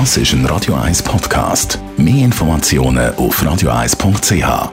[0.00, 1.78] Das ist ein Radio 1 Podcast.
[1.96, 4.72] Mehr Informationen auf radio1.ch.